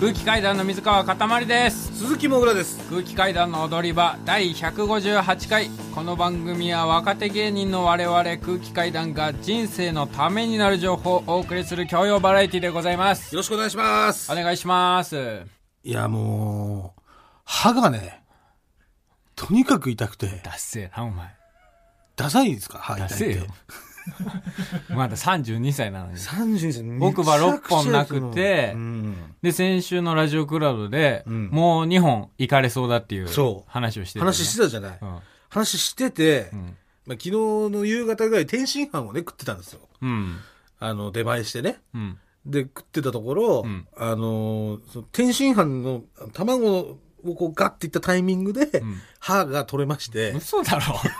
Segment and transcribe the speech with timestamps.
[0.00, 1.94] 空気階段の水川かたまりです。
[1.98, 2.78] 鈴木もぐらです。
[2.88, 5.68] 空気階段の踊り場第158回。
[5.94, 13.34] この番組は若手芸人の我々空気階段が人生のためになる情報をお送りする教養バラエティでございます。
[13.34, 14.32] よろしくお願いします。
[14.32, 15.42] お願いします。
[15.84, 17.02] いやもう
[17.44, 18.22] 歯がね
[19.36, 20.40] とにかく痛くて。
[20.42, 21.28] ダッセーなお前。
[22.16, 22.78] ダサいですか？
[22.78, 23.46] 歯痛いって
[24.90, 26.16] まだ32歳なのに。
[26.16, 27.08] 32歳。
[27.08, 29.16] 奥歯6本なくてうん。
[29.42, 31.48] で先週のラジオクラウドで、うん。
[31.50, 33.28] もう2本行かれそうだっていう
[33.66, 34.32] 話をしてたよね。
[34.32, 35.18] 話してたじゃない、うん。
[35.48, 36.76] 話してて、うん。
[37.06, 39.80] まあ、昨日の夕方ぐらい天津飯をね食ってたんですよ。
[40.02, 40.38] うん。
[40.78, 41.80] あの出前してね。
[41.94, 42.18] うん。
[42.46, 43.86] で食ってたところ、うん。
[43.96, 44.78] あの
[45.12, 49.00] 天津飯の卵をこうガッていったタイミングで、うん。
[49.18, 50.80] 歯が取れまして、嘘だろ。
[50.80, 51.10] 本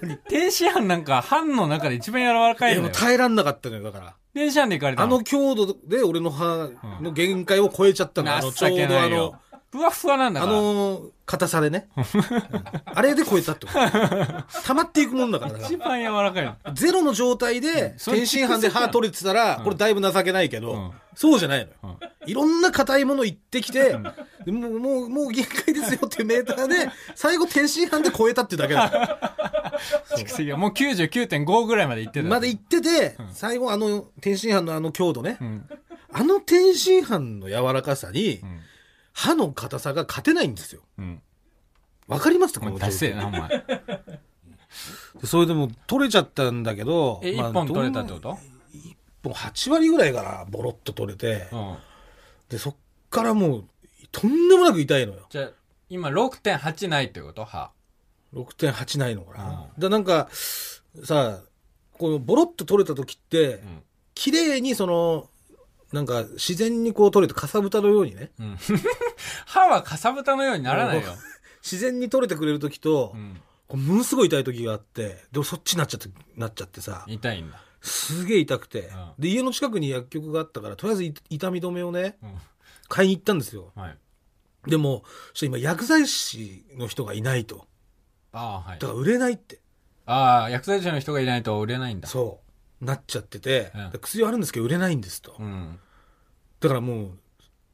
[0.00, 0.16] 当に。
[0.28, 4.14] 天津飯なんか飯の中で一番柔らかいの耐えらんなかったのよだから。
[4.34, 6.70] 天津飯で行かれたあの強度で俺の歯
[7.00, 9.34] の限界を超えちゃったの、 あのちょうどあの
[9.72, 10.58] ふわふわなんだあから。
[10.58, 11.88] の硬さでね。
[12.92, 13.78] あれで超えたってこと。
[14.64, 15.58] 溜まっていくもんだから。
[15.60, 20.90] 一番柔らかいゼロの状態で天津飯で歯取れてたら、これだいぶ情けないけど、うん
[21.20, 22.30] そうじゃないのよ、うん。
[22.30, 23.94] いろんな硬いもの言ってきて、
[24.46, 28.88] でもうもうもう限界ですよっていうメーターで最後天津飯で超えたっていうだけだ。
[28.88, 29.72] から
[30.16, 32.28] 蓄積がもう99.5ぐらいまで行ってた。
[32.28, 35.68] まだ行ってて、最後あの天津飯のあの強度ね、うん。
[36.10, 38.40] あの天津飯の柔らかさに、ん。
[39.12, 40.80] 歯の硬さが勝てないんですよ。
[40.96, 41.20] うん。
[42.08, 42.60] わかりますか？
[42.60, 42.90] こもうの状況。
[42.90, 43.48] ダセえなお前。
[45.20, 48.38] でそれでも取れちゃったんだけどえ一まあ本取れたってこと？
[49.22, 51.76] 本8割ぐらいからボロッと取れて、うん。
[52.48, 52.76] でそっ
[53.10, 53.64] からもう
[54.12, 55.26] とんでもなく痛いのよ。
[55.30, 55.50] じゃあ
[55.88, 57.44] 今6.8ないってこと？
[57.44, 57.70] 歯。
[58.34, 59.80] 6.8ないのかな、うん。
[59.80, 60.28] だなんか
[61.04, 61.40] さ
[61.92, 63.82] このボロッと取れた時って、ん。
[64.14, 65.28] 綺麗にその
[65.92, 68.30] なんか自然にこう取れてかさぶたのようにね。
[68.38, 68.58] うん。
[69.46, 71.02] 歯はかさぶたのようにならないよ。
[71.62, 73.40] 自然に取れてくれる時と、うん。
[73.68, 77.04] こうものすごい痛い時があってでもそっちになっちゃってなっちゃってさ。
[77.06, 79.14] 痛いんだすげえ痛くて、ん。
[79.18, 82.34] で家の近くに薬局があったからとりあえずい痛み止めをねうん。
[82.88, 83.72] 買いに行ったんですよ。
[83.74, 83.98] はい。
[84.66, 85.04] でも
[85.40, 87.66] 今薬剤師の人がいないと。
[88.32, 88.78] ああはい。
[88.78, 89.60] だから売れないって。
[90.06, 92.08] ああ薬剤師の人がいないと売れないんだ。
[92.08, 92.40] そ
[92.80, 92.84] う。
[92.84, 93.90] なっちゃってて、うん。
[93.90, 95.78] で薬はあるんですけど売れないんですと、うん。
[96.60, 97.18] だからもう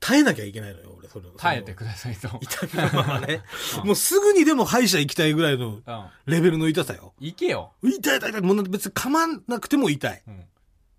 [0.06, 2.28] 耐えなきゃいけないのよ俺それ耐えてくださいと。
[2.40, 3.42] 痛みのままね。
[3.84, 5.82] もうすぐにでも歯医者行きたいぐらいのうん。
[6.26, 7.12] レベルの痛さよ。
[7.18, 7.72] 行けよ。
[7.82, 8.40] 痛い痛い痛い。
[8.40, 10.22] もう別に噛まなくても痛い。
[10.28, 10.44] うん。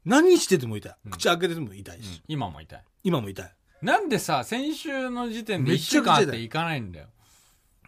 [0.03, 0.95] 何してても痛い。
[1.05, 1.11] うん。
[1.11, 2.83] 口開けてても痛いし、今も痛い。
[3.05, 3.51] 今も痛い。
[3.81, 6.25] なんでさ先週の時点で1めっちゃくちゃ痛い。
[6.25, 7.07] 週間あって行かないんだよ。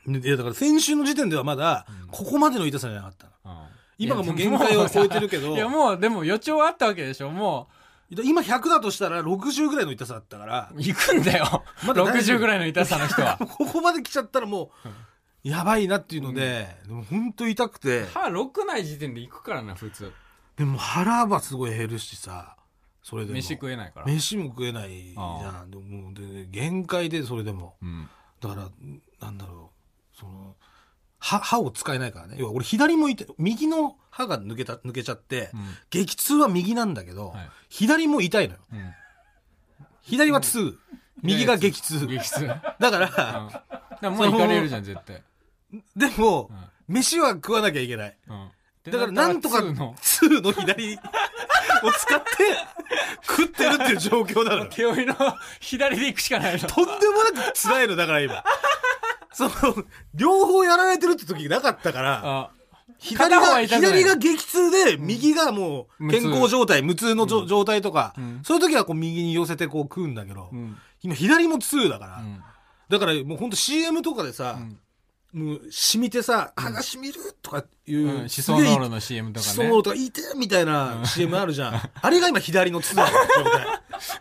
[0.08, 3.68] でいやだから先週の時点ではまだここまでの痛さじゃなかったの。
[3.98, 5.56] 今がもう限界を超えてるけど。
[5.56, 7.30] いやもうでも予兆あったわけでしょ。
[7.30, 7.68] も
[8.10, 10.72] 今100だとしたら60ぐらいの痛さだったから。
[10.74, 11.64] う行くんだよ。
[11.86, 12.38] まだ大丈夫。
[12.38, 13.38] 60ぐらいの痛さの人は。
[13.58, 14.90] ここまで来ちゃったらもう
[15.44, 18.06] やばいなっていうので、でも本当痛くて。
[18.08, 20.12] 歯6ない時点で行くからな普通。
[20.58, 22.58] でも腹はすごい減るしさ
[23.04, 23.36] それでも。
[23.36, 24.06] 飯食えないから。
[24.08, 25.72] 飯も食えないじゃん。
[25.72, 27.76] でももうで限界でそれでも。
[27.82, 28.10] うん。
[28.42, 28.70] だから
[29.20, 29.72] なんだろ
[30.14, 30.56] うその
[31.20, 32.36] 歯歯を使えないからね。
[32.40, 35.60] 要は俺左もいて右の歯が抜けた抜けちゃって、うん。
[35.90, 37.50] 激痛は右なんだけど、はい。
[37.70, 38.60] 左も痛いのよ。
[38.74, 38.94] うん。
[40.02, 40.78] 左は痛
[41.22, 42.08] 右が激痛。
[42.08, 42.46] 激痛。
[42.46, 42.48] うん。
[42.48, 45.22] だかだから、らもう行かれるじゃん絶対。
[45.96, 46.50] でも、
[46.88, 48.18] 飯は食わなきゃいけない。
[48.28, 48.50] うん。
[48.92, 51.00] だからなんとかでなったら2の左を
[51.92, 52.28] 使って
[53.28, 54.68] 食ってるっていう状況なのよ。
[54.72, 55.16] 手負いの
[55.60, 56.68] 左で行くしかないの。
[56.68, 58.44] とんでもなく辛いのだから今
[59.32, 59.52] その
[60.14, 62.52] 両方やられてるって時なかったからあ
[62.98, 67.16] 左が片方は痛くない左が激痛で右がもう無痛健康状態無痛。
[67.16, 68.42] のじょ状態とかん。
[68.44, 70.78] そういう時はこう右に寄せてこう食うんだけどうん。
[71.02, 72.18] 今左も痛だから。
[72.18, 72.44] うん。
[72.90, 74.78] だからもうほんと CM とかでさん。
[75.32, 78.30] もう染みてさ歯が染みるとかいううん。
[78.30, 79.50] シソノールの CM とかね。
[79.52, 81.74] シソノールとかいてみたいな CM あるじゃん。
[82.02, 83.68] あれが今左の痛なの状態。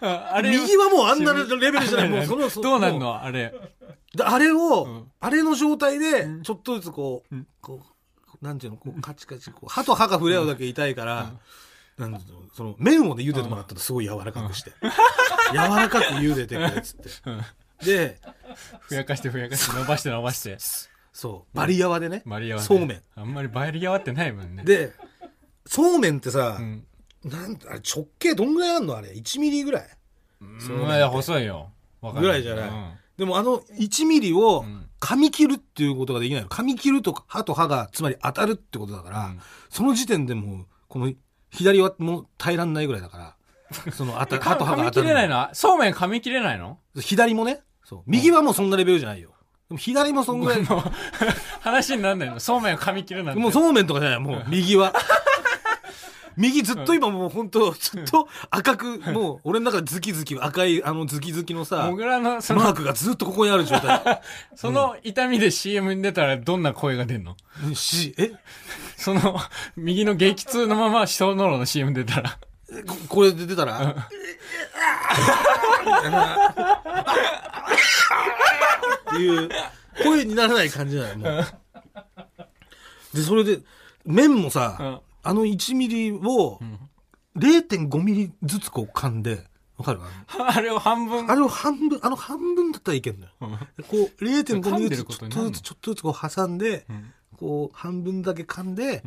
[0.02, 2.08] あ あれ右はもうあんなレベルじゃない。
[2.10, 3.22] もうそどうなんもの？
[3.22, 3.54] あれ
[4.18, 5.10] であれを、ん。
[5.20, 7.80] あれの状態で、ちょっとずつこう、こ
[8.40, 11.32] う、なんていうの、こう、カチカチ、こう、歯と歯が触れ合うだけ痛いから、
[11.96, 14.72] なんていうの、その、麺をね、茹でてもらったのすごい柔らかくして。
[15.52, 17.84] 柔らかく茹でてくれっつって。
[17.84, 18.18] で、
[18.80, 20.58] ふやかしてふやかして伸ばして伸ばして。
[21.12, 23.02] そう、バリヤワでね、マリアはねそうめん。
[23.16, 24.62] あんまりバリアワってないもんね。
[24.64, 24.92] で、
[25.66, 26.84] そうめんってさう、ん。
[27.24, 29.88] なんあれ直径どんぐらいあんのあれ ?1 ミリぐらい？
[30.60, 31.72] そういや細いよ。
[32.00, 32.68] わかんぐらいじゃない？
[32.68, 36.48] うんでもあの1ミリをん噛み切るっていうことができないの。
[36.48, 41.12] 噛み切ると歯と歯がつまり当たるってことだから、うんその時点でもう、この
[41.50, 43.34] 左はもう耐えらんないぐらいだから、
[43.92, 45.06] その、あた、か歯と歯噛みが当たる。
[45.06, 45.48] 切れないの？
[45.52, 46.78] そうめん噛み切れないの？
[46.98, 47.60] 左もね？
[47.84, 48.02] そう。
[48.06, 49.30] 右はもうそんなレベルじゃないよ。
[49.68, 50.62] でも左もそんぐらい。
[50.64, 50.82] もう
[51.60, 52.40] 話になんないの？
[52.40, 53.40] そうめん噛み切れなんて。
[53.40, 54.94] もうそうめんとかじゃない、もう右は。
[56.38, 64.22] 右ずっと今もう本当ずっと赤く、もう俺の中でズキズキ赤いあのズキズキのさも、ぐらの、その、マークがずっとここにある状態。
[64.54, 67.36] その痛みで CM に出たらどんな声が出んの？
[67.74, 68.30] し、え？
[68.96, 69.40] その、
[69.76, 72.38] 右の激痛のまま小ノロの CM 出たら。
[72.86, 74.08] ここれで出たら、っ
[79.10, 79.48] ていう
[80.04, 81.46] 声にならない感じじゃないもう。
[83.16, 83.60] で、それで、
[84.04, 86.58] 麺もさ、うんあの1ミリを
[87.36, 89.44] 0.5ミリずつこう噛んで、
[89.76, 90.00] わかる
[90.40, 91.30] あれを半分？
[91.30, 93.32] あれを半分、あの半分だったらいけんのよ。
[93.88, 97.12] こう0.5ミリずつちょっとずつちょっとずつこう挟んで、ん。
[97.36, 99.04] こう半分だけ噛んで、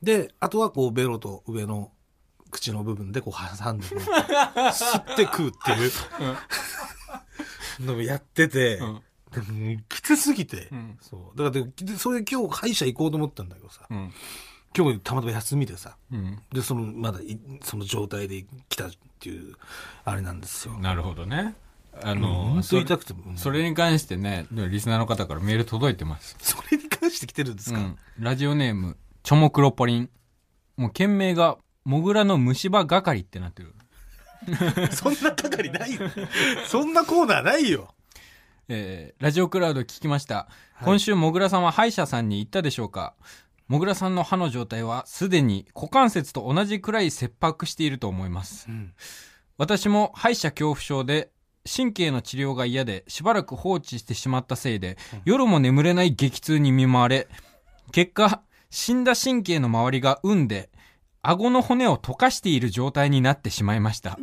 [0.00, 1.90] で、あとはこうベロと上の
[2.52, 5.90] 口の部分でこう挟んで、吸って食うっていう。
[7.80, 9.02] のをやってて、うん。
[9.32, 10.96] でもきつすぎて、ん。
[11.00, 11.38] そう。
[11.38, 14.12] だからそれ今日歯医者行こうと思ったんだけどさ、うん。
[14.76, 16.38] 今日たまたま休みでさ、うん。
[16.52, 19.56] で、その、まだい、その状態で来たっていう、
[20.04, 20.78] あれなんですよ。
[20.78, 21.54] なるほどね。
[22.02, 22.86] あうんの、本当それ
[23.36, 26.36] それに関してね、リスナーの方からメール届いてます。
[26.40, 27.98] それに関して来てるんですか、うん。
[28.18, 30.10] ラジオネーム、チョモクロポリン。
[30.76, 33.74] もう件名が、モグラの虫歯係ってなってる。
[34.92, 36.00] そんな係ないよ。
[36.66, 37.94] そんなコーナーないよ。
[38.68, 40.48] えーラジオクラウド聞きました。
[40.84, 43.14] 今週、もぐらさんは歯医者さんに行ったでしょうか？
[43.70, 48.66] もぐらさんの歯の状態は、すでに股関節と同じくらい切迫していると思います。
[48.68, 48.92] うん。
[49.58, 51.30] 私も歯医者恐怖症で、
[51.72, 57.28] 神経の治療が嫌で、しばらく放置してしまったせいで、夜も眠れない激痛に見舞われ、
[57.92, 60.68] 結果、死んだ神経の周りが産んで、
[61.22, 64.18] 顎の骨を溶かしている状態になってしまいました。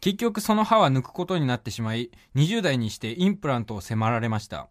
[0.00, 4.70] 結局その歯は抜くことになってしまい、20代にしてインプラントを迫られました。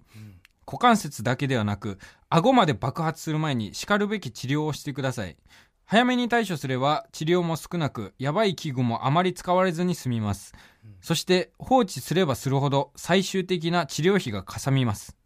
[0.66, 2.00] 股関節だけではなく、
[2.30, 5.38] 顎まで爆発する前に叱るべき治療をしてください。
[5.86, 10.54] 早めに対処すれば治療も少なく、やばい器具もあまり使われずに済みます。
[11.02, 15.18] そして放置すればするほど最終的な治療費がかさみます。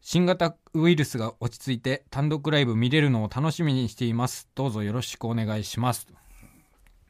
[0.00, 4.48] 新型ウイルスが落ち着いて単独ライブ見れるのを楽しみにしています。
[4.54, 6.06] どうぞよろしくお願いします。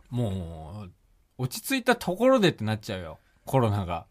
[0.08, 0.90] もう、
[1.36, 3.18] 落ち着いたところでってなっちゃうよ。
[3.44, 4.06] コロナが。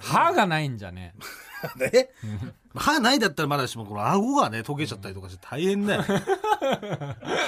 [0.00, 1.14] 歯がないんじゃね。
[1.76, 2.08] ね
[2.74, 6.02] 歯ないだったらまだしも、この顎がね、溶けちゃったりとかして大変だよ。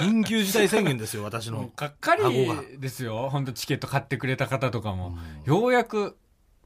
[0.01, 1.71] 緊急事態宣言ですよ、私の。
[1.77, 2.23] がっかり
[2.79, 3.29] ですよ。
[3.31, 5.19] 本当チケット買ってくれた方とかも。
[5.45, 6.17] ようやく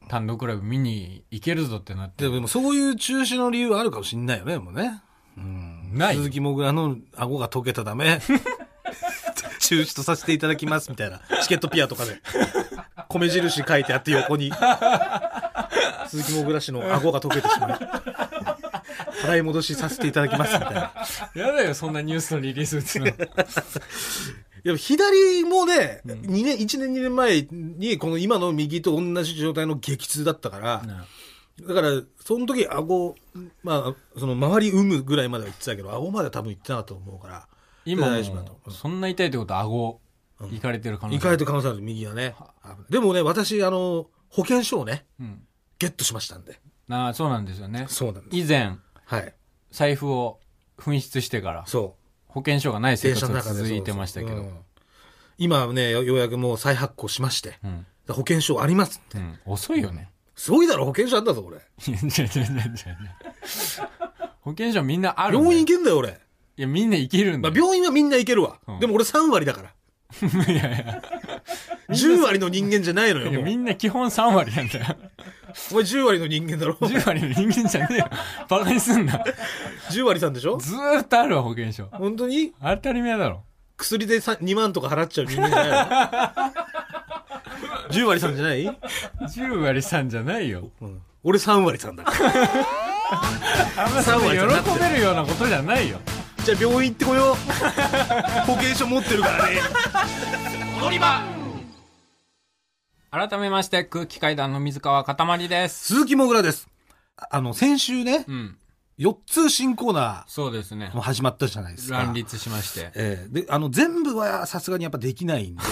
[0.09, 2.29] 単独ライブ見に行けるぞってなって。
[2.29, 5.03] でもそういう中止の理由はあるかもしんないよね、もうね。
[5.37, 5.91] うん。
[5.95, 8.21] ない鈴木もぐらの顎が溶けたため、
[9.59, 11.21] 中止とさせていただきます、みたいな。
[11.43, 12.21] チケットピアとかで。
[13.09, 14.53] 米印書いてあって横に。
[16.13, 17.79] 鈴木もぐら氏の顎が溶けてしまい。
[19.25, 20.93] 払い戻しさせていただきます、みたいな。
[21.35, 23.07] やだよ、そんなニュースのリリース打つの。
[23.07, 23.13] い
[24.65, 30.83] や、左もね、二年、1年2年前に、この今の右と同じ状態の激痛だったから、
[31.67, 33.15] だから、その時顎、
[33.63, 37.49] まあ、その周り産むぐらいまでは言ってたけど、顎までは多分行ってなかったと思うから、
[37.87, 38.07] 今
[38.71, 40.01] そんな痛いってことは顎、
[40.51, 42.35] いかれてる可能性行かれてる可能性ある、右はね。
[42.91, 45.43] でもね、私、あの、保険証をね、うん。
[45.83, 46.61] ゲットしましたんで。
[46.89, 47.87] ああ、そうなんですよね。
[47.89, 48.37] そうなんです。
[48.37, 49.35] 以前、はい。
[49.73, 50.39] 財布を
[50.79, 51.97] 紛失してから、そ
[52.29, 54.33] 保険証がない生活が続いてましたけど。
[54.33, 54.59] そうそううん
[55.39, 57.87] 今はね、よようやくもう再発行しまして、うん。
[58.09, 59.19] 保険証ありますって。
[59.19, 59.39] うん。
[59.45, 60.11] 遅いよね。
[60.37, 61.57] すごいだろ、保険証あんだぞ、俺。
[61.57, 62.77] いや違う違う違う違う
[64.43, 66.11] 保険証みんなあるんだ病院よ行けんだよ、俺。
[66.11, 67.65] いや、みんな行けるんまあ、だよ。
[67.65, 68.61] 病院はみんな行けるわ。
[68.69, 69.73] うんでも俺3割だから。
[70.53, 71.03] いやいや。
[71.89, 74.97] 10割の人間じゃないのよ、いやもうみんな基本3割なんだよ。
[75.71, 78.11] お前10割の人間だろ10割の人間じゃねえよ。
[78.49, 79.23] バカにすんな。
[79.91, 80.57] 10割さんでしょ？
[80.59, 81.87] ずーっとあるわ、保険証。
[81.93, 82.53] 本当に？
[82.63, 83.43] 当たり前だろ。
[83.77, 85.71] 薬でさ2万とか払っちゃう人間じゃない
[88.01, 90.71] の ?10 割さんじゃない、10割さんじゃないよ。
[90.81, 92.33] うん、俺3割さんだから。
[93.77, 94.37] あんまそんな喜
[94.81, 95.99] べるようなことじゃないよ。
[96.45, 97.35] じゃあ病院行ってこよう。
[98.47, 99.61] 保険証持ってるからね。
[100.81, 101.23] 踊り場
[103.15, 105.85] 改めまして、空気階段の水川かたまりです。
[105.85, 106.67] 鈴木もぐらです。
[107.15, 108.57] ああの、先週ね、うん。
[108.99, 110.97] 4つ新コーナそうですねー。
[110.97, 111.99] も始まったじゃないですか。
[111.99, 112.91] 乱立しまして。
[112.95, 115.63] ええで、あの、全部はさすがにやっぱできないんで。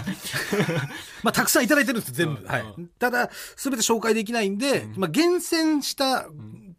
[1.22, 2.40] まあ、たくさんいただいてるんです、全部。
[2.40, 2.88] うんはいうん。
[2.98, 6.28] ただ、すべて紹介できないんで、まあ、厳選した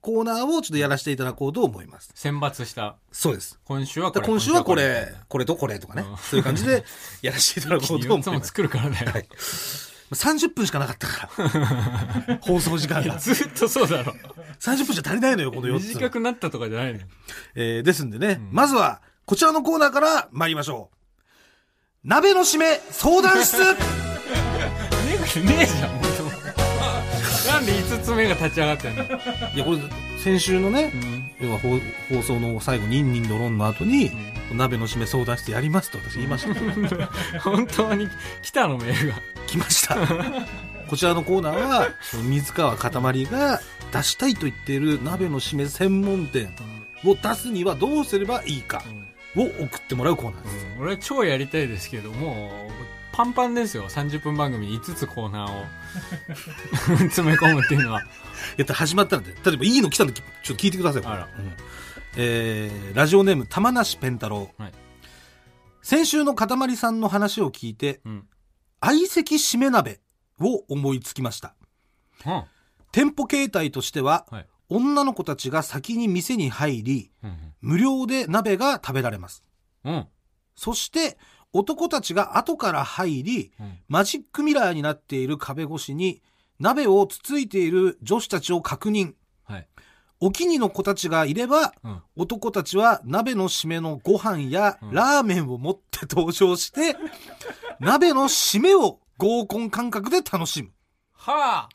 [0.01, 2.09] コーナーをちょっとやらせていただこうと思います。
[2.15, 2.97] 選抜した。
[3.11, 3.59] そうです。
[3.65, 4.25] 今週はこれ。
[4.25, 6.17] 今週はこれ、これとこれとかねうん。
[6.17, 6.83] そういう感じで
[7.21, 8.47] やらせていただこうと思4つもいます。
[8.49, 8.95] 作るからね。
[8.95, 9.27] はい。
[10.11, 12.37] 30分しかなかったから。
[12.43, 13.17] 放送時間が。
[13.17, 14.13] ずっとそうだろ。
[14.59, 15.87] 30分じゃ足りないのよ、この4つ。
[15.95, 17.05] 短くなったとかじゃないのよ。
[17.55, 20.97] えーですんでね、まずは、こちらのコーナーから参りましょう。
[22.03, 23.77] 鍋の締め相談室ね
[25.35, 26.01] え ねえじゃん。
[27.53, 29.03] なんで5つ目が立ち上がってんの？
[29.03, 29.07] い
[29.57, 29.77] や、これ、
[30.23, 30.93] 先週のね、
[31.39, 31.79] 要は放
[32.13, 34.11] 放送の最後、ニンニンドロンの後に、
[34.53, 37.07] 鍋の締め相談室やりますと私言いました。
[37.41, 38.07] 本当に
[38.43, 39.15] 来たのメールが。
[39.47, 39.97] 来ました。
[40.87, 41.87] こちらのコーナーは、
[42.29, 43.61] 水川かたまりが
[43.91, 46.53] 出したいと言っている鍋の締め専門店
[47.03, 48.83] を出すにはどうすればいいか
[49.35, 50.65] を送ってもらうコーナーです。
[50.79, 52.71] 俺は超やりたいですけどもう
[53.11, 53.89] パンパンですよ。
[53.89, 55.65] 30分番組に5つコーナーを。
[56.97, 58.01] 詰め込むっていうのは。
[58.57, 61.05] やったら始まったらで、例えばいいの来たんで、ちょっと聞いてください。
[61.05, 61.29] あら。
[61.37, 61.53] うん。
[62.17, 64.61] えーラジオネーム玉梨ペンタロウ。
[64.61, 64.73] はい。
[65.81, 68.27] 先週のかたまりさんの話を聞いて、うん。
[68.79, 69.99] 相席締め鍋
[70.39, 71.55] を思いつきました。
[72.25, 72.43] うん
[72.93, 79.43] 店舗形態としては、はい女の子たちが先に店に入り、うん無料で鍋が食べられます。
[79.85, 80.07] うん。
[80.55, 81.19] そして、
[81.53, 83.77] 男たちが後から入り、うん。
[83.87, 86.23] マジックミラーになっている壁越しに、
[86.59, 89.13] 鍋をつついている女子たちを確認。
[89.43, 89.67] はい。
[90.21, 92.01] お気にの子たちがいれば、うん。
[92.15, 94.91] 男たちは鍋の締めのご飯やうん。
[94.91, 96.95] ラーメンを持って登場して、
[97.79, 100.71] 鍋の締めを合コン感覚で楽しむ。
[101.13, 101.69] はあ、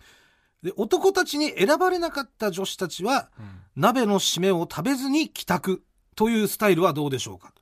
[0.67, 3.31] で、男たちに選ばれなかった女子たちは、
[3.77, 5.85] 鍋の締めを食べずに帰宅
[6.17, 7.53] というスタイルはどうでしょうか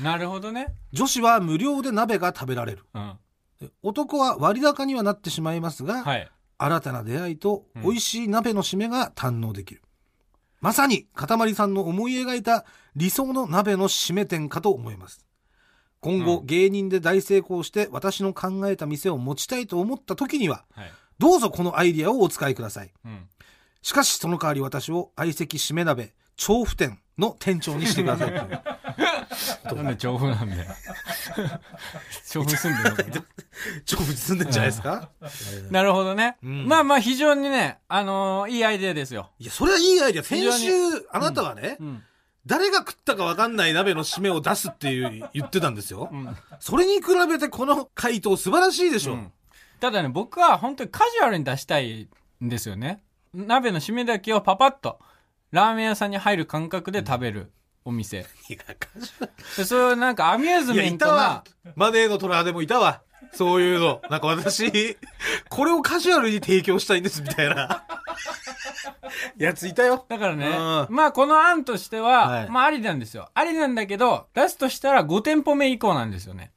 [0.00, 0.74] なるほどね。
[0.92, 2.84] 女子は無料で鍋が食べられる。
[2.92, 3.18] うん。
[3.60, 6.28] で男は割高にはなってしまいますが、はい。
[6.58, 7.82] 新たな出会いとうん。
[7.82, 9.82] 美味しい鍋の締めが堪能できる。
[10.60, 12.64] まさに、かたまりさんの思い描いた
[12.96, 15.24] 理想の鍋の締め店かと思います。
[16.00, 16.46] 今後、うん。
[16.46, 20.90] 芸人で大成功して私の考えた店を持ちたいと思った時には、はい
[21.20, 22.90] どうぞこのアイディアをお使いください。
[23.04, 23.28] うん。
[23.82, 28.32] しかし、その代わり私を相席締め鍋、調布店の店長にしてください。
[29.76, 30.64] なんで調布なんだよ。
[32.30, 33.22] 調布住んでる
[33.84, 35.10] 調布に住んでんじゃないですか？
[35.70, 36.66] なるほどね、うん。
[36.66, 40.24] まあまあ非常にねあのーいいアイデアですよ、いや、それはいいアイディア。
[40.24, 40.72] 先週、
[41.12, 42.02] あなたはね、うん。
[42.46, 46.08] 誰が食ったか分かんない鍋の締めを出すっていう言ってたんですよ。
[46.10, 46.34] うん。
[46.58, 49.12] それに比べてこの回答素晴らしいでしょ。
[49.12, 49.32] うん
[49.80, 52.08] ただね僕は本当にカジュアルに出したい
[52.44, 53.02] んですよね
[53.34, 54.98] 鍋の締めだけをパパッと
[55.52, 57.50] ラーメン屋さんに入る感覚で食べる
[57.84, 58.18] お店
[58.48, 61.44] いや、カジュアルでそういうなんかアミューズいや、メントないたわ。
[61.76, 63.02] マネーの虎でもいたわ。
[63.32, 64.02] そういうの。
[64.10, 64.96] なんか私、
[65.48, 67.84] これをカジュアルに提供したいんです、みたいな。
[69.36, 70.04] やついたよ。
[70.08, 70.54] だからねうん
[70.94, 76.52] まあこの案としては、はいまあありなんですよありなんだけど出すとしたら5店舗目以降なんですよね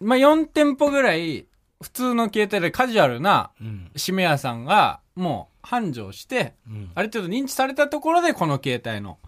[0.00, 1.46] まあ4店舗ぐらい
[1.80, 3.90] 普通の携帯でカジュアルなうん。
[3.94, 9.18] 締め屋さんがもう繁盛してうんある程度認知されたところでこの携帯の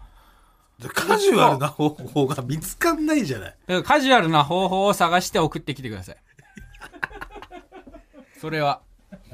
[0.93, 3.49] カジュアルな方法が見つかんないじゃない。
[3.49, 6.17] だからカジュアルな方法を探して送ってきてください
[8.39, 8.81] それは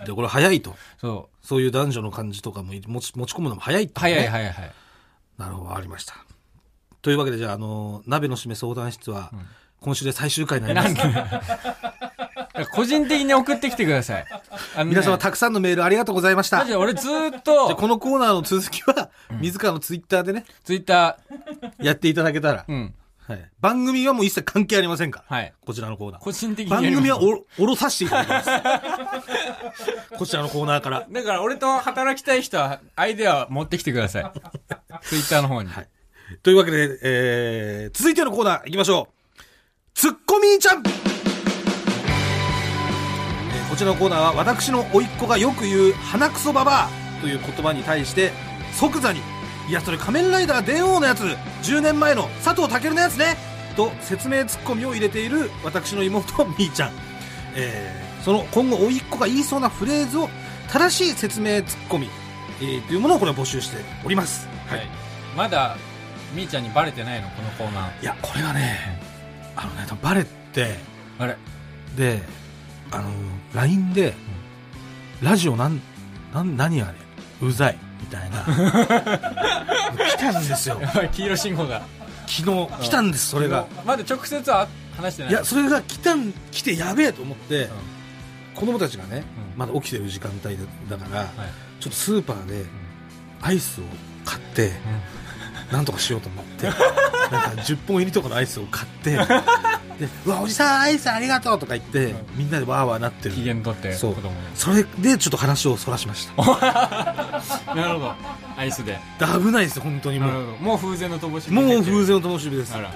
[0.05, 0.75] で、これ早いと。
[0.97, 4.01] そうそういう男女の感じとかも持ち持ち込むのも早いって、ね。
[4.01, 4.71] 早い早い早い
[5.37, 6.15] なるほど、ありました。
[7.01, 9.31] というわけで、じゃあ、あの、鍋の締め相談室は、
[9.79, 11.07] 今週で最終回になります。
[12.71, 14.25] 個人的に送ってきてください。
[14.75, 14.89] あのね。
[14.91, 16.65] 皆様たくさんのメールありがとうございました。
[16.65, 19.09] じゃマジで俺ずーっあとこのコーナーの続きは、
[19.41, 21.19] 自らのツイッターでね、ツイッタ
[21.79, 22.95] やっていただけたら、ーうん。
[23.27, 25.53] はい、番組はもう一切関係ありませんから、はい。
[25.65, 26.21] こちらのコーナー。
[26.21, 27.09] 個人的にやります。
[27.09, 28.49] 番組はお、おろさせていただきます。
[30.15, 31.07] こちらのコーナーから。
[31.09, 34.31] だから俺と働きたい人はアイデア持ってきてください。
[35.01, 35.89] ツイッターの方に、はい。
[36.43, 39.43] というわけで、えー、続いてのコーナー行きましょう。
[39.95, 41.14] ツッコミーちゃん、えー
[43.75, 46.89] こちらのコーナーは私の甥っ子がよく言う鼻くそババア
[47.19, 48.31] という言葉に対して
[48.71, 49.19] 即座に
[49.67, 51.23] 「いやそれ仮面ライダー電王のやつ
[51.63, 53.35] 10年前の佐藤健のやつね」
[53.75, 56.91] と説明ツッコミを入れている私の妹みーちゃん、
[57.55, 60.29] えーその今後甥っ子が言いそうなフレーズを
[60.71, 62.09] 正しい説明ツッコミ、
[62.61, 64.47] えーというものをこれ募集しております。
[64.67, 64.87] はい、
[65.35, 65.75] まだ
[66.33, 67.27] みーちゃんにバレてないの？
[67.31, 68.01] このコーナー。
[68.01, 69.01] いや、これがね、
[69.57, 70.79] あのね、バレて、
[71.19, 71.35] あれ。
[71.97, 72.23] で、
[72.95, 73.09] あの、
[73.53, 74.13] LINE で、
[75.21, 75.81] ラジオなん、
[76.33, 76.93] なん、何あれ
[77.41, 78.43] うざい、みたいな。
[80.07, 80.79] 来たんですよ。
[81.11, 81.81] 黄色信号が。
[82.27, 83.67] 昨日、来たんです、それが。
[83.85, 85.31] まだ直接は話してない。
[85.31, 87.69] いや、それが来たん、来てやべえと思って、
[88.55, 89.23] 子供たちがね、
[89.55, 89.59] うん。
[89.59, 91.29] まだ起きてる時間帯だだから、はい。
[91.79, 92.65] ちょっとスーパーで、
[93.41, 93.83] アイスを
[94.23, 94.71] 買って、
[95.71, 96.69] なんとかしようと思って、
[97.31, 99.11] なんか10本入りとかのアイスを買って、
[99.99, 103.35] で、うわ、おじさんアイスありがとうとか言って、みんなでわーわーなってる。
[103.35, 104.15] 機嫌取ってそう
[104.55, 106.35] それでちょっと話をそらしました。
[107.75, 108.13] なるほど
[108.57, 110.45] アイスでで危ないですよ、本当になるもう。
[110.45, 112.79] ほどもう風前の乏しもう風前の灯火ですあ。
[112.81, 112.91] ら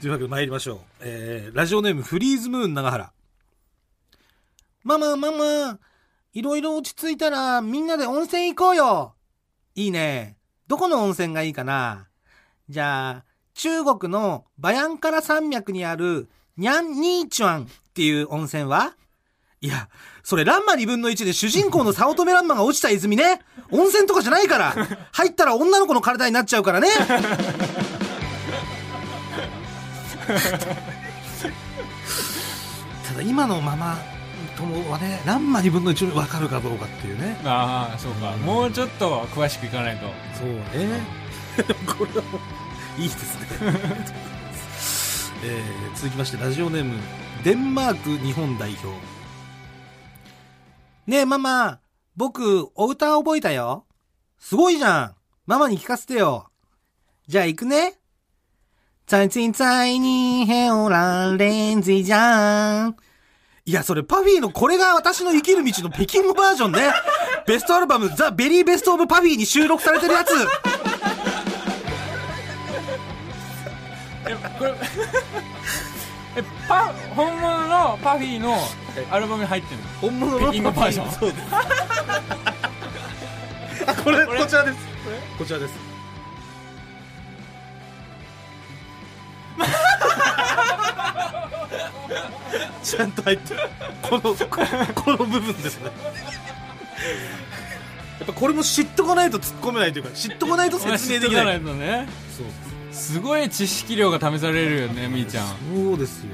[0.00, 0.78] というわけで参りましょう。
[1.00, 3.12] えー、ラジオネームフリーズムーン長原。
[4.84, 5.78] ママ、ママ、
[6.32, 9.14] いろいろ落ち着いたらみんなで温泉行こうよ。
[9.74, 10.36] いいね。
[10.68, 12.06] どこの温泉がいいかな？
[12.68, 18.94] じゃあ、中国のバヤンカラ山脈にあるニャンニーチュアンっていう温泉は？
[19.60, 19.88] いや、
[20.22, 23.40] それランマ2分の1で主人公の早乙女ランマが落ちた泉ね。
[23.70, 24.74] 温泉とかじゃないから。
[25.12, 26.88] 入ったら女の子の体になっちゃうからね。
[33.06, 33.96] ただ今のまま
[34.56, 37.40] 友はね、ランマ2分の1分かるかどうかっていうね。
[37.44, 40.06] ああそうかもうちょっと詳しくいかないと
[40.36, 41.25] そうね。
[41.86, 42.38] これはも
[42.98, 43.46] ういいですね。
[45.44, 46.98] えー続きまして、ラジオネーム、
[47.42, 48.88] デンマーク日本代表。
[51.06, 51.78] ねえ、ママ、
[52.16, 53.86] 僕、お歌覚えたよ。
[54.38, 55.14] すごいじゃん。
[55.46, 56.50] ママに聞かせてよ。
[57.28, 57.98] じゃあ行くね。
[59.06, 62.96] 在在在にへおらんレンズじゃん。
[63.64, 66.90] いや、それパフィーのこれが私の生きる道の北京バージョンね。
[67.46, 70.32] ベストアルバム、ザ・ベリーベストオブパフィーに収録されてるやつ。
[74.28, 74.74] えこれ
[76.36, 78.58] えパ本物のパフィーの
[79.10, 79.86] アルバムに入ってるの？
[80.00, 81.42] 本物北京語バージョンそうです。
[83.88, 84.40] あ、これ、これ？
[84.40, 84.78] こちらです。
[85.38, 85.74] こちらです。
[92.82, 93.60] ちゃんと入ってる。
[94.02, 94.34] この、こ
[94.94, 95.86] この部分ですね。
[95.86, 95.90] や
[98.24, 101.74] っぱこれも知っとかないと突っ込めないというか、知っとかないと説明知ってかないできない。
[101.74, 102.46] とねそう
[102.96, 106.32] すごい知識量が試されるよねみーちゃんそうですよ。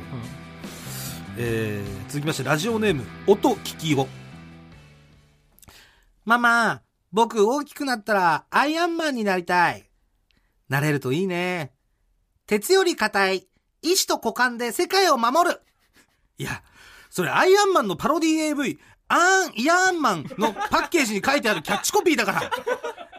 [1.36, 4.06] えー、続きまして、ラジオネーム、音聞きを。
[6.24, 9.90] ママ、僕大きくなったらアイアンマンになりたい。
[10.68, 11.72] なれるといいね。
[12.46, 13.48] 鉄より硬い、
[13.82, 15.60] 意志と股間で世界を守る。
[16.38, 16.62] いや、
[17.10, 22.50] それアイアンマンのパロディ AV、アーン・イヤーンマンのパッケージに書いてあるキャッチコピーだから。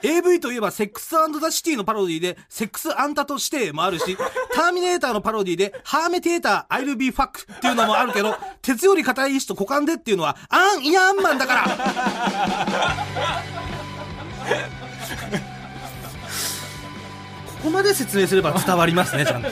[0.04, 4.18] AV といえばセックスザ・シティのパロディで、セックス・アンタとしてもあるし、
[4.54, 11.63] ターミネーターのパロディで、ハーメテーター、I'll be fuck っていうのもあるけど、鉄より硬い意志と股間でっていうのは、アーン・イヤーンマンだから。
[17.63, 19.50] ここまで説明すれば伝わりますね、ちゃんと。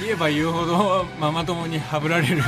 [0.00, 2.38] 言えば言うほどママ友にはぶられる。
[2.38, 2.44] えー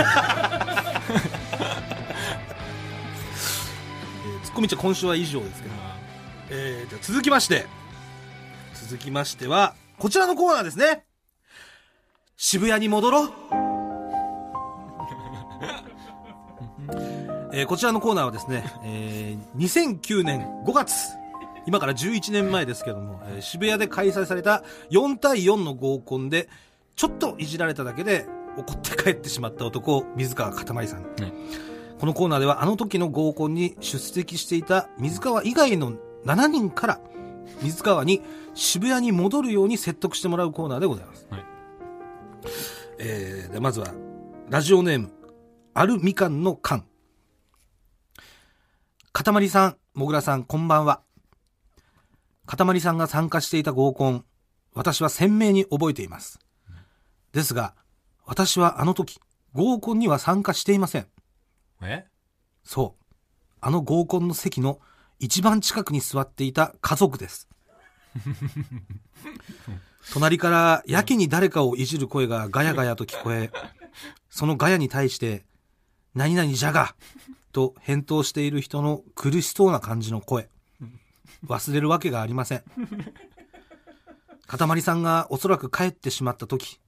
[4.42, 5.89] ツッコミちゃん今週は以上ですけど、
[6.52, 7.66] えー、じゃあ続きまして。
[8.74, 11.04] 続きましてはこちらのコーナーですね。
[12.36, 13.30] 渋谷に戻ろう。
[17.52, 20.92] えーこちらのコーナーはですね、えー2009年5月
[21.66, 26.48] 今から11年前ですけども、えー渋谷で開催された4対4の合コンで
[26.96, 31.04] ちょっといじられただけで怒って帰ってしまった男水川かたまりさん。
[32.00, 35.92] このコーナーではあの時の合コンに出席していた水川以外の
[36.24, 37.00] 7人から
[37.62, 38.22] 水川に
[38.54, 41.26] 渋谷に戻るように説得してもらうコーナーでございます。
[41.30, 41.44] はい
[42.98, 43.94] えーでまずは、
[44.48, 45.10] ラジオネーム、
[45.72, 46.86] あるみかんの缶。
[49.12, 51.00] かたまりさん、もぐらさん、こんばんは。
[52.46, 54.24] かたまりさんが参加していた合コン、
[54.74, 56.38] 私は鮮明に覚えています。
[57.32, 57.74] ですが、
[58.26, 59.18] 私はあの時、
[59.52, 61.06] 合コンには参加していません。
[61.82, 62.04] え？
[62.64, 63.04] そう。
[63.60, 64.78] あの合コンの席の
[65.20, 67.46] 一番近くに座っていた家族です。
[70.12, 73.52] 隣からやけに誰かをいじる声がガヤガヤと聞こえ、
[74.30, 75.44] そのガヤに対して、
[76.14, 76.96] 何々じゃが
[77.52, 80.48] と返答している人の苦しそうな感じの声。
[81.46, 82.64] 忘れるわけがありません。
[84.46, 86.80] かたまりさんがおそらく帰ってしまった時、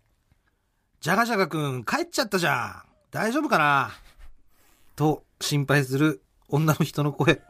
[1.00, 2.88] じゃがじゃがくん帰っちゃったじゃん。
[3.10, 3.90] 大丈夫かな？
[4.96, 7.40] と心配する女の人の声。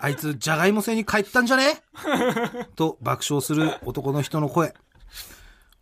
[0.00, 1.82] あいつ、じゃがいも製に帰ったんじゃね？
[2.74, 4.74] と爆笑する男の人の声。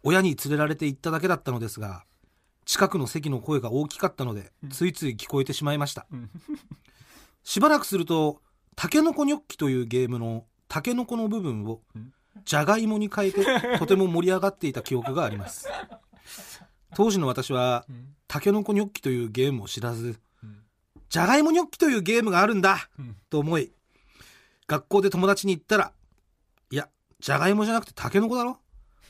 [0.03, 2.05] 親に連れられて行っただけだったのですが、
[2.65, 6.07] 近くの席の声が大きかったので、ついつい聞こえてしまいました。
[7.45, 8.43] しばらくすると、
[8.75, 11.81] タケノコニョッキというゲームのタケノコの部分を、
[12.45, 15.69] じゃがいもに変えて、とても盛り上がっていた記憶があります。
[16.97, 17.87] 当時の私は、
[18.27, 20.19] タケノコニョッキというゲームを知らず、
[21.09, 22.89] じゃがいもニョッキというゲームがあるんだ、
[23.31, 23.73] と思い、
[24.67, 25.93] 学校で友達に言ったら、
[26.71, 26.89] いや、
[27.21, 28.59] じゃがいもじゃなくてタケノコだろ？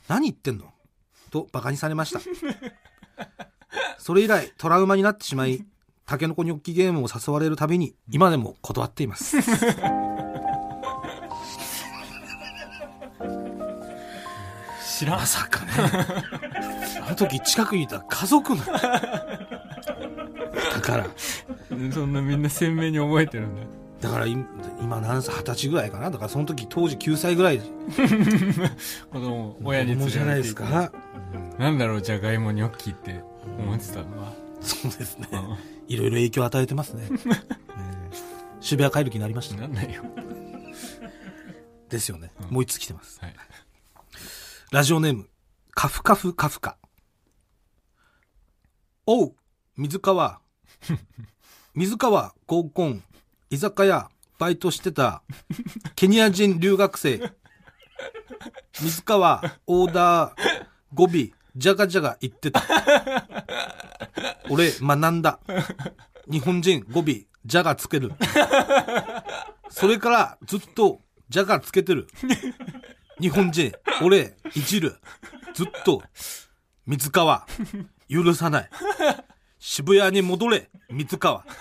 [0.07, 0.73] 何言ってんの？
[1.31, 2.21] と馬鹿にされました。
[3.99, 5.67] それ以来トラウマになってしまい、
[6.07, 9.37] タケノコニョッキゲームを誘われるたびに今でも断っています。
[14.99, 15.73] 知らんまさかね。
[17.07, 18.63] あの時近くにいた家族の。
[20.75, 21.07] だから、
[21.93, 23.69] そんなみんな鮮明に覚えてるんだよ
[24.01, 24.47] だから今
[24.81, 27.59] 今何歳二十歳ぐらいかなだからその時当時9歳ぐらい
[29.11, 30.93] 子供親に連れ子供じゃないですか。
[31.59, 33.23] なんだろうじゃがいもニョッキって
[33.59, 35.29] 思ってたのは、そうですね。
[35.33, 35.57] うん
[35.89, 37.09] いろいろ影響を与えてますね。
[37.11, 37.19] ね
[38.61, 39.57] 渋谷帰る気になりました。
[39.57, 40.03] なんだよ
[41.89, 42.31] ですよね。
[42.43, 43.19] うんもう一つ来てます？
[43.21, 43.35] はい
[44.71, 45.29] ラジオネーム、
[45.73, 46.77] カフカフカフカ。
[49.07, 49.35] おう、
[49.77, 50.41] 水川。
[51.75, 53.03] 水川合コン、
[53.51, 55.23] 居酒屋、バイトしてた、
[55.97, 57.33] ケニア人留学生。
[58.81, 60.35] 水川、オーダー、
[60.95, 62.63] 語尾、じゃがじゃが言ってた。
[64.49, 65.41] 俺、学んだ。
[66.31, 67.05] 日本人、語尾、
[67.45, 68.13] じゃがつける。
[69.71, 72.09] それから、ずっと、じゃがつけてる。
[73.21, 74.97] 日本人、俺、いじる。
[75.55, 76.03] ずっと、
[76.87, 77.47] 水川、
[78.09, 78.71] 許さない。
[79.59, 81.45] 渋谷に戻れ、水川。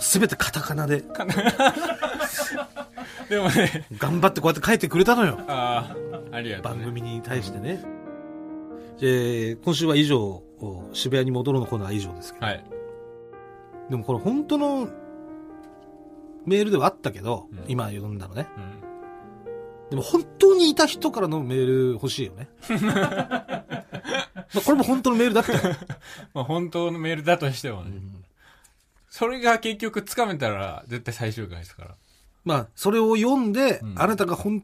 [0.00, 1.02] すべてカタカナで
[3.28, 5.38] でもね頑張ってこうやって書いてくれたのよ。
[5.48, 5.94] あ
[6.32, 7.82] あありがとう、番ね、組に対してね。
[9.02, 10.42] えー今週は以上、
[10.92, 12.46] 渋谷に戻るのコーナーは以上ですけど。
[12.46, 12.64] はい
[13.88, 14.88] でもこれ本当の
[16.46, 18.48] メールではあったけど、うん今読んだのね。
[18.56, 18.90] うん
[19.90, 22.48] でも本当にいた人からのメール欲しいよね。
[22.70, 22.94] ま
[24.56, 25.76] あこれも本当のメールだったよ。
[26.32, 28.00] まあ本当のメールだとしてもね、
[29.08, 31.96] それが結局つかめたら絶対最終回ですから
[32.44, 34.62] まあ、それを読んで、うんあなたがほん、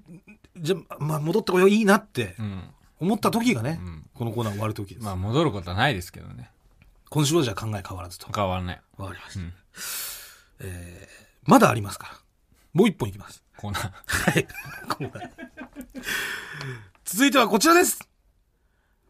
[0.57, 2.63] じゃ、まあ戻ってこよういいなってうん、
[3.01, 5.05] 思った時がね、うん、このコーナー終わる時です。
[5.05, 6.51] まあ戻ることはないですけどね
[7.11, 8.29] 今週はじゃあ考え変わらずと。
[8.33, 9.41] 変わらない、わかりました。
[9.41, 9.53] うん、
[10.61, 12.13] えーまだありますから。
[12.73, 13.43] もう一本いきます。
[13.57, 13.91] コーナー
[14.33, 14.47] はい。
[14.89, 15.31] コーナー
[17.05, 18.01] 続いてはこちらです。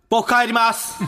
[0.08, 0.96] 僕帰ります。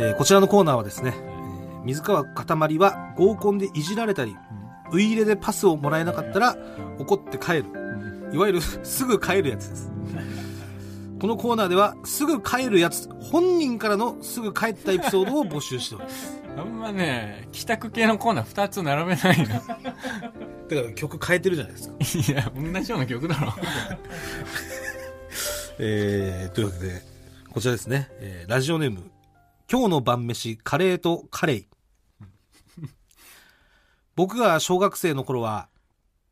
[0.00, 1.38] えーこちらのコーナーはですね、えー
[1.84, 4.36] 水川かたまりは合コンでいじられたり、
[4.92, 6.56] ウイイレでパスをもらえなかったら
[6.98, 7.64] 怒って帰る。
[8.32, 9.90] いわゆるすぐ帰るやつです。
[11.20, 16.38] このコーナーではすぐ帰るやつ、本人からのすぐ帰ったエピソードを募集しております。
[16.56, 19.62] あんまね帰宅系のコーナー2つ並べないの だか
[20.68, 22.32] ら曲変えてるじゃないですか。
[22.32, 23.54] いや同じような曲だろ
[25.80, 27.02] えー、というわけで、
[27.52, 28.08] こちらですね。
[28.20, 29.10] えーラジオネーム、
[29.70, 31.68] 今日の晩飯、カレーとカレイ。
[34.14, 35.68] 僕が小学生の頃は、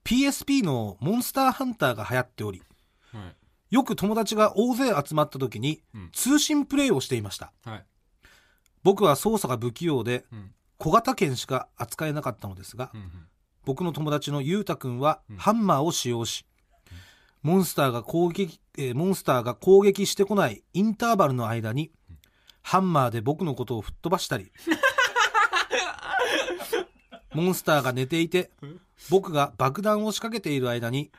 [0.05, 2.63] PSP のモンスターハンターが流行っており、
[3.13, 7.53] はいよく友達が大勢集まった時にうん、通信プレイをしていました。
[7.65, 7.85] はい。
[8.83, 10.51] 僕は操作が不器用で、うん。
[10.79, 13.11] 小型犬しか扱えなかったのですが、うんうん。
[13.65, 15.37] 僕の友達のゆうたくんはうん。
[15.37, 16.45] ハンマーを使用し、
[17.43, 21.91] モンスターが攻撃、えーモンスターが攻撃してこないインターバルの間に、
[22.63, 24.53] ハンマーで僕のことを吹っ飛ばしたり、
[27.33, 28.51] モンスターが寝ていて、
[29.11, 31.11] 僕が爆弾を仕掛けている間に、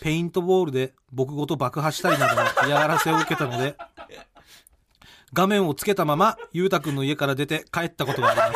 [0.00, 3.76] ペイントボールで僕ごと爆破したりなどの嫌がらせを受けたので、
[5.32, 8.52] 画面をつけたまま、ゆうたくんの家から出て帰ったことがあります。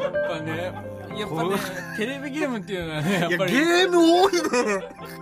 [0.00, 0.85] やっぱね
[1.18, 1.56] やっぱね
[1.96, 4.40] テレビゲームっていうのはねやっぱりーム多いね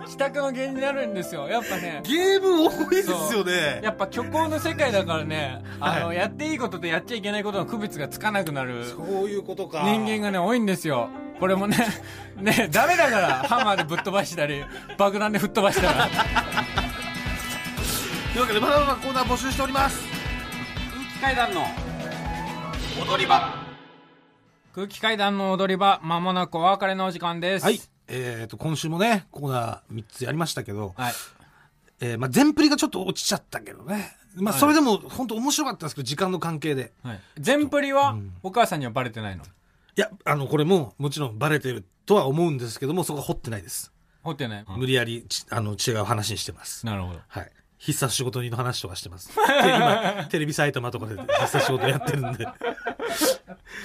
[0.07, 3.81] 帰宅の原因になるんですよやっぱねゲーム多いですよね。
[3.83, 9.83] やっぱ虚構の世界だからね、あの、はやっていいこととやっちゃいけないことの区別がつかなくなるそういうことか。
[9.83, 11.09] 人間がね、多いんですよ。
[11.39, 11.77] これもね、
[12.37, 14.63] ね、ダメだから、ハンマーでぶっ飛ばしたり、
[14.97, 16.09] 爆弾で吹っ飛ばしたら。
[18.33, 20.01] というわけで、まだまだコーナー募集しております。
[20.93, 21.61] 空気階段の
[23.01, 23.64] 踊り場。
[24.75, 27.63] 空気階段の踊り場、まもなくお別れのお時間です。
[27.63, 27.79] はい。
[28.09, 31.13] えっ、と、今週もね、コーナー3つやりましたけど、はい。
[32.01, 34.17] えーまあ、全振りがちょっと落ちちゃったけどね。
[34.35, 36.91] まあ、はいそれでも、本当面白かったんですけど、時間の関係で。
[37.03, 37.19] はい。
[37.39, 39.45] 全プリはうん、お母さんにはバレてないの？
[39.45, 39.47] い
[39.95, 43.93] や、あの、これも、もちろんバレてるとは思うんですけども、そこは掘ってないです。
[44.23, 44.65] 掘ってない。
[44.75, 46.85] 無理やり、ちあの、違う話にしてます。
[46.85, 47.21] なるほど。
[47.25, 47.51] はい。
[47.77, 49.29] 必殺仕事人の話とかしてます。
[49.29, 49.41] で
[49.75, 52.47] 今、テレビ埼玉とかで必殺仕事やってるんで、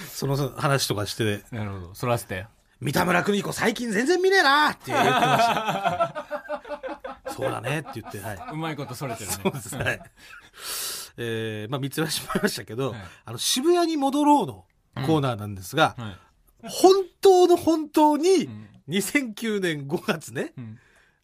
[0.08, 1.94] その話とかして、なるほど。
[1.94, 2.46] そらせて。
[2.80, 6.26] 三田村邦彦最近全然見ねえなって言ってました。
[7.36, 8.38] そうだねって言って、はい。
[8.52, 9.36] うまいことそれてるね。
[9.42, 10.00] そうですね。
[11.16, 14.64] えー、まあ3つはしまいましたけど、はいあの、渋谷に戻ろうの
[15.06, 16.16] コーナーなんですが、は
[16.64, 16.68] い。
[16.68, 20.78] 本当の本当にうん2009年5月ね、うん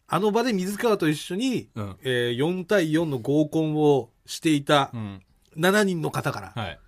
[0.09, 5.21] あの場で水川と一緒に、うんえー4対4の合コンをしていたうん。
[5.57, 6.79] 7人の方からはい。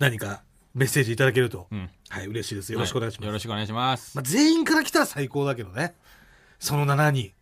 [0.00, 0.42] 何か
[0.74, 1.88] メッセージいただけると、うん。
[2.08, 2.72] はい、嬉しいです。
[2.72, 3.22] よろしくお願いします。
[3.22, 4.16] はよろしくお願いします。
[4.16, 5.94] まあ、全員から来たら最高だけどね。
[6.58, 7.32] その7人。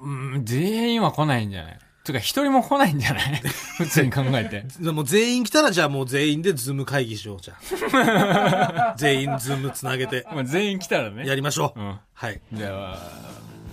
[0.00, 1.78] うん、全員は来ないんじゃない？
[2.02, 3.42] つうか、一人も来ないんじゃない？
[3.76, 4.64] 普通に考えて。
[4.82, 7.54] でも全員来たらじゃあもう全員で Zoom 会議しよう、じゃ
[7.92, 8.94] あ。
[8.96, 11.26] 全員 Zoom つなげてまあ、全員来たらね。
[11.26, 11.80] やりましょう。
[11.80, 11.98] うん。
[12.14, 12.40] はい。
[12.52, 12.98] じゃあ、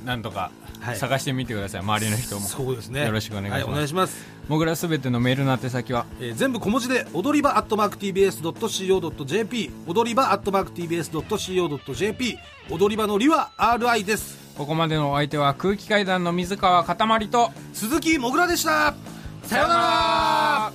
[0.08, 0.96] なんとかはい。
[0.96, 2.41] 探してみてください、周りの人も。
[2.48, 3.06] そうですね。
[3.06, 3.65] よろしくお願いします。
[3.65, 4.26] はい、お願いします。
[4.48, 12.38] もぐらすべてのメールの宛先は、えー全部小文字で踊り場アットマーク TBS.CO.JP 踊り場アットマーク TBS.CO.JP
[12.70, 14.38] 踊り場のりは RI です。
[14.58, 18.96] ここまでのお相手は空気階段の水川かたまりと、鈴木もぐらでした。
[19.43, 20.72] さようなら。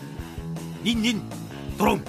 [0.82, 1.22] ニンニン
[1.78, 2.04] ドロン。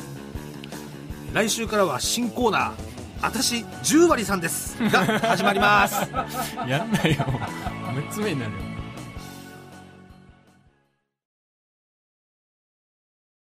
[1.33, 2.71] 来週からは新コーナー
[3.23, 5.95] 「私10割さんです」が始まります
[6.67, 7.25] やんないよ。
[7.95, 8.57] 6つ目になるよ。